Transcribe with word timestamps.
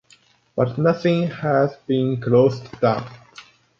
But 0.55 0.79
nothing 0.79 1.27
has 1.27 1.75
been 1.85 2.19
closed 2.19 2.71
down. 2.81 3.05